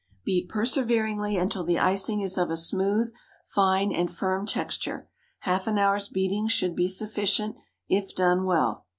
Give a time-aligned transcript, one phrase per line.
[0.25, 3.13] Beat perseveringly until the icing is of a smooth,
[3.45, 5.07] fine, and firm texture.
[5.41, 7.55] Half an hour's beating should be sufficient,
[7.87, 8.87] if done well.